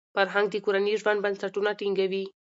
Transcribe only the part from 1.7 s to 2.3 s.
ټینګوي.